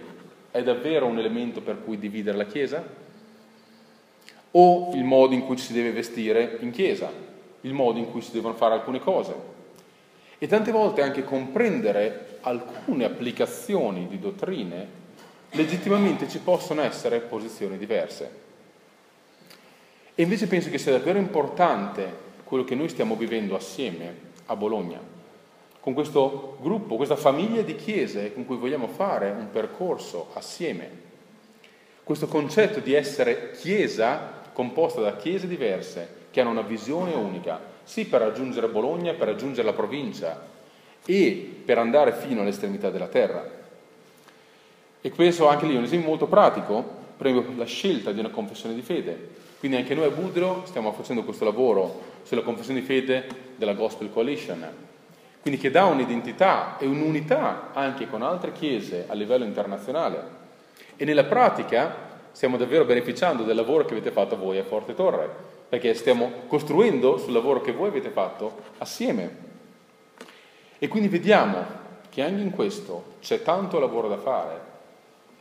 [0.50, 2.82] è davvero un elemento per cui dividere la Chiesa?
[4.52, 7.10] O il modo in cui ci si deve vestire in Chiesa,
[7.62, 9.34] il modo in cui si devono fare alcune cose?
[10.38, 14.86] E tante volte anche comprendere alcune applicazioni di dottrine,
[15.50, 18.42] legittimamente ci possono essere posizioni diverse.
[20.14, 24.14] E invece penso che sia davvero importante quello che noi stiamo vivendo assieme
[24.46, 25.00] a Bologna,
[25.84, 30.88] con questo gruppo, questa famiglia di chiese con cui vogliamo fare un percorso assieme.
[32.02, 38.06] Questo concetto di essere chiesa composta da chiese diverse che hanno una visione unica, sì
[38.06, 40.48] per raggiungere Bologna, per raggiungere la provincia
[41.04, 43.46] e per andare fino all'estremità della terra.
[45.02, 46.82] E questo anche lì è un esempio molto pratico,
[47.14, 49.28] proprio la scelta di una confessione di fede.
[49.58, 53.26] Quindi anche noi a Budro stiamo facendo questo lavoro sulla confessione di fede
[53.56, 54.92] della Gospel Coalition,
[55.44, 60.22] quindi che dà un'identità e un'unità anche con altre chiese a livello internazionale.
[60.96, 61.94] E nella pratica
[62.32, 65.28] stiamo davvero beneficiando del lavoro che avete fatto voi a Forte Torre,
[65.68, 69.36] perché stiamo costruendo sul lavoro che voi avete fatto assieme.
[70.78, 71.62] E quindi vediamo
[72.08, 74.60] che anche in questo c'è tanto lavoro da fare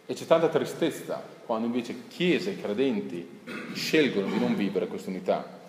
[0.06, 3.39] e c'è tanta tristezza quando invece chiese credenti
[3.74, 5.62] scelgono di non vivere questa unità.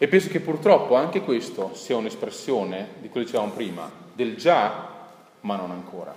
[0.00, 4.96] E penso che purtroppo anche questo sia un'espressione di quello che dicevamo prima, del già
[5.40, 6.14] ma non ancora.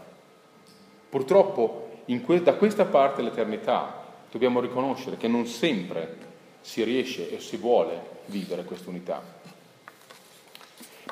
[1.10, 1.90] Purtroppo
[2.24, 6.18] que- da questa parte dell'eternità dobbiamo riconoscere che non sempre
[6.62, 9.22] si riesce e si vuole vivere questa unità.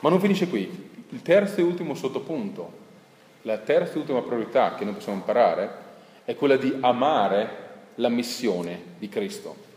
[0.01, 0.87] Ma non finisce qui.
[1.09, 2.71] Il terzo e ultimo sottopunto,
[3.43, 5.87] la terza e ultima priorità che noi possiamo imparare
[6.23, 9.68] è quella di amare la missione di Cristo.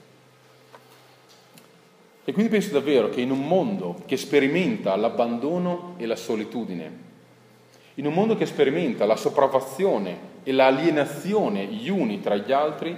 [2.24, 7.10] E quindi penso davvero che in un mondo che sperimenta l'abbandono e la solitudine,
[7.94, 12.96] in un mondo che sperimenta la sopraffazione e l'alienazione gli uni tra gli altri,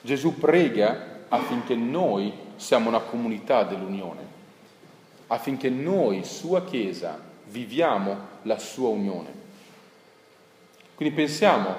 [0.00, 4.20] Gesù prega affinché noi siamo una comunità dell'unione,
[5.26, 9.38] affinché noi, sua Chiesa, viviamo la sua unione.
[10.94, 11.74] Quindi pensiamo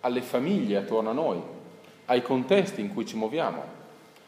[0.00, 1.40] alle famiglie attorno a noi,
[2.06, 3.73] ai contesti in cui ci muoviamo.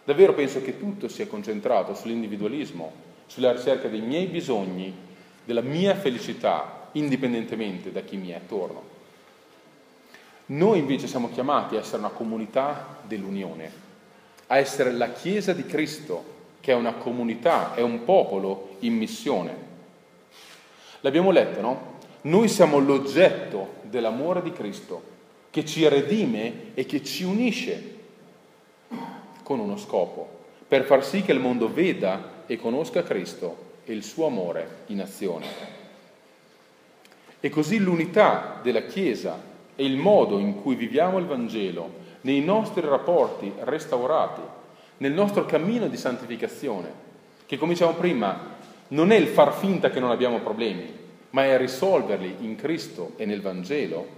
[0.07, 2.93] Davvero penso che tutto sia concentrato sull'individualismo,
[3.27, 4.95] sulla ricerca dei miei bisogni,
[5.45, 8.85] della mia felicità, indipendentemente da chi mi è attorno.
[10.47, 13.69] Noi invece siamo chiamati a essere una comunità dell'unione,
[14.47, 19.57] a essere la Chiesa di Cristo, che è una comunità, è un popolo in missione.
[21.01, 21.95] L'abbiamo letto, no?
[22.23, 25.03] Noi siamo l'oggetto dell'amore di Cristo
[25.51, 27.95] che ci redime e che ci unisce
[29.47, 30.29] con uno scopo,
[30.67, 35.01] per far sì che il mondo veda e conosca Cristo e il suo amore in
[35.01, 35.47] azione.
[37.39, 39.41] E così l'unità della Chiesa
[39.77, 41.91] e il modo in cui viviamo il Vangelo
[42.23, 44.41] nei nostri rapporti restaurati,
[44.97, 46.91] nel nostro cammino di santificazione,
[47.47, 48.55] che come dicevamo prima
[48.89, 50.93] non è il far finta che non abbiamo problemi,
[51.31, 54.09] ma è risolverli in Cristo e nel Vangelo,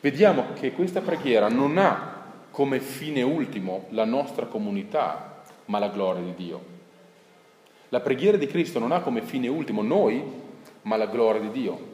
[0.00, 2.21] vediamo che questa preghiera non ha
[2.52, 6.64] come fine ultimo la nostra comunità, ma la gloria di Dio.
[7.88, 10.22] La preghiera di Cristo non ha come fine ultimo noi,
[10.82, 11.90] ma la gloria di Dio.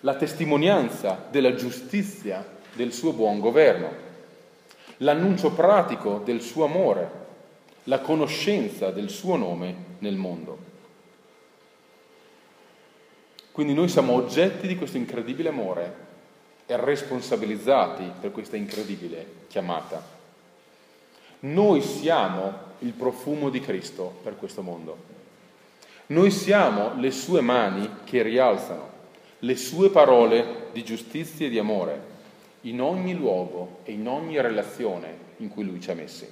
[0.00, 3.90] La testimonianza della giustizia del suo buon governo,
[4.98, 7.24] l'annuncio pratico del suo amore,
[7.84, 10.58] la conoscenza del suo nome nel mondo.
[13.52, 16.05] Quindi noi siamo oggetti di questo incredibile amore
[16.66, 20.14] e responsabilizzati per questa incredibile chiamata.
[21.40, 25.14] Noi siamo il profumo di Cristo per questo mondo.
[26.06, 28.90] Noi siamo le sue mani che rialzano,
[29.40, 32.14] le sue parole di giustizia e di amore
[32.62, 36.28] in ogni luogo e in ogni relazione in cui Lui ci ha messi.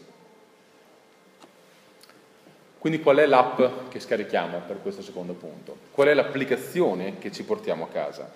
[2.78, 5.76] Quindi qual è l'app che scarichiamo per questo secondo punto?
[5.90, 8.30] Qual è l'applicazione che ci portiamo a casa?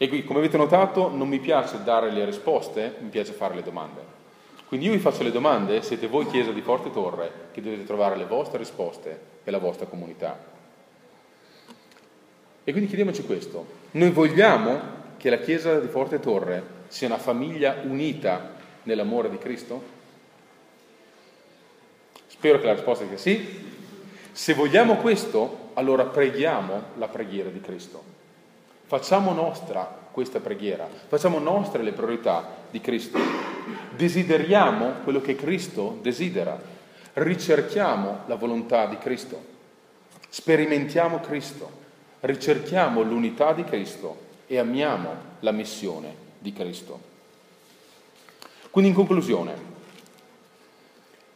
[0.00, 3.64] E qui, come avete notato, non mi piace dare le risposte, mi piace fare le
[3.64, 4.00] domande.
[4.68, 8.16] Quindi io vi faccio le domande, siete voi Chiesa di Forte Torre che dovete trovare
[8.16, 10.38] le vostre risposte e la vostra comunità.
[12.62, 13.66] E quindi chiediamoci questo.
[13.92, 14.80] Noi vogliamo
[15.16, 19.82] che la Chiesa di Forte Torre sia una famiglia unita nell'amore di Cristo?
[22.26, 23.66] Spero che la risposta sia sì.
[24.30, 28.17] Se vogliamo questo, allora preghiamo la preghiera di Cristo.
[28.88, 33.18] Facciamo nostra questa preghiera, facciamo nostre le priorità di Cristo.
[33.94, 36.58] Desideriamo quello che Cristo desidera,
[37.12, 39.44] ricerchiamo la volontà di Cristo,
[40.30, 41.70] sperimentiamo Cristo,
[42.20, 44.16] ricerchiamo l'unità di Cristo
[44.46, 45.10] e amiamo
[45.40, 46.98] la missione di Cristo.
[48.70, 49.54] Quindi in conclusione,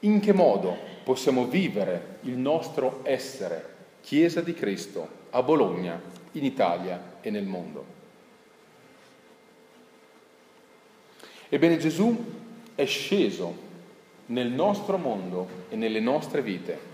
[0.01, 0.75] in che modo
[1.05, 3.69] possiamo vivere il nostro essere
[4.01, 6.01] Chiesa di Cristo a Bologna,
[6.33, 7.85] in Italia e nel mondo?
[11.49, 12.17] Ebbene Gesù
[12.75, 13.71] è sceso
[14.27, 16.91] nel nostro mondo e nelle nostre vite.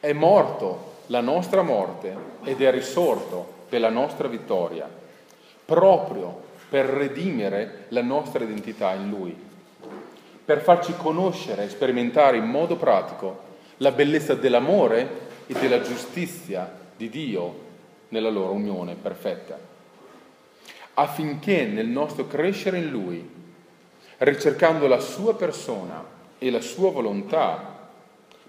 [0.00, 4.88] È morto la nostra morte ed è risorto per la nostra vittoria,
[5.64, 9.36] proprio per redimere la nostra identità in Lui,
[10.44, 13.42] per farci conoscere e sperimentare in modo pratico
[13.78, 17.63] la bellezza dell'amore e della giustizia di Dio
[18.14, 19.58] nella loro unione perfetta,
[20.94, 23.28] affinché nel nostro crescere in Lui,
[24.18, 26.04] ricercando la sua persona
[26.38, 27.88] e la sua volontà,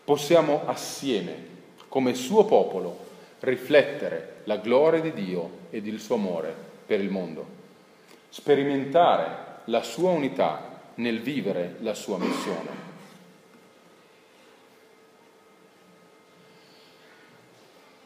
[0.04, 1.54] possiamo assieme,
[1.90, 3.06] come suo popolo,
[3.40, 6.54] riflettere la gloria di Dio ed il suo amore
[6.86, 7.46] per il mondo,
[8.30, 12.85] sperimentare la sua unità nel vivere la sua missione.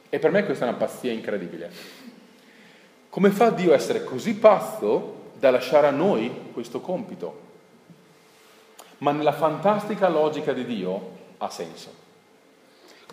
[0.10, 1.72] E per me questa è una pazzia incredibile.
[3.10, 7.48] Come fa Dio a essere così pazzo da lasciare a noi questo compito?
[9.00, 11.94] Ma nella fantastica logica di Dio ha senso.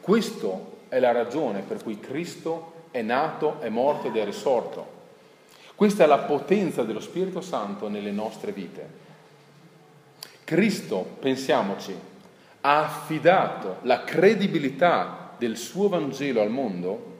[0.00, 0.48] Questa
[0.88, 4.94] è la ragione per cui Cristo è nato, è morto ed è risorto.
[5.74, 9.04] Questa è la potenza dello Spirito Santo nelle nostre vite.
[10.44, 11.94] Cristo, pensiamoci,
[12.62, 17.14] ha affidato la credibilità del suo Vangelo al mondo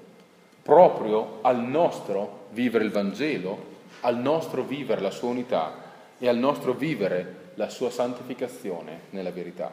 [0.67, 5.85] proprio al nostro vivere il Vangelo, al nostro vivere la sua unità
[6.19, 9.73] e al nostro vivere la sua santificazione nella verità.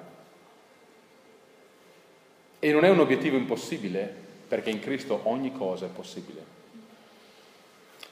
[2.59, 6.51] E non è un obiettivo impossibile, perché in Cristo ogni cosa è possibile.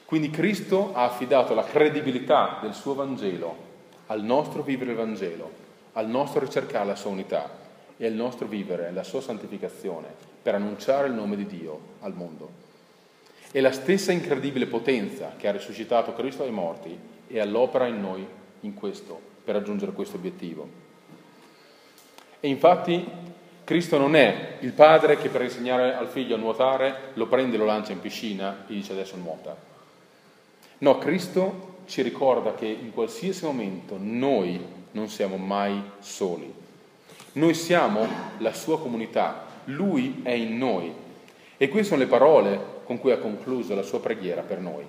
[0.06, 3.70] Quindi Cristo ha affidato la credibilità del suo Vangelo
[4.08, 5.52] al nostro vivere il Vangelo,
[5.94, 7.61] al nostro ricercare la sua unità
[8.02, 10.08] e al nostro vivere la sua santificazione
[10.42, 12.50] per annunciare il nome di Dio al mondo.
[13.52, 16.98] E la stessa incredibile potenza che ha risuscitato Cristo dai morti
[17.28, 18.26] è all'opera in noi
[18.62, 20.68] in questo, per raggiungere questo obiettivo.
[22.40, 23.08] E infatti
[23.64, 27.60] Cristo non è il padre che per insegnare al figlio a nuotare lo prende e
[27.60, 29.56] lo lancia in piscina e dice adesso nuota.
[30.80, 34.60] No, Cristo ci ricorda che in qualsiasi momento noi
[34.94, 36.61] non siamo mai soli.
[37.34, 38.08] Noi siamo
[38.40, 40.94] la sua comunità, lui è in noi.
[41.58, 44.86] E queste sono le parole con cui ha concluso la sua preghiera per noi.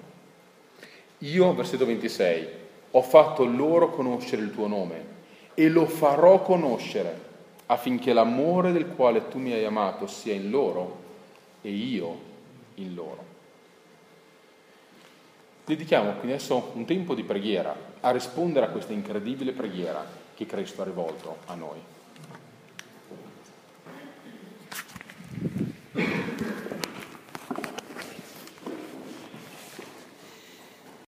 [1.18, 2.48] Io, versetto 26,
[2.90, 5.10] ho fatto loro conoscere il tuo nome
[5.54, 7.30] e lo farò conoscere
[7.66, 11.00] affinché l'amore del quale tu mi hai amato sia in loro
[11.62, 12.18] e io
[12.74, 13.24] in loro.
[15.64, 20.82] Dedichiamo quindi adesso un tempo di preghiera a rispondere a questa incredibile preghiera che Cristo
[20.82, 21.78] ha rivolto a noi.
[25.94, 26.22] you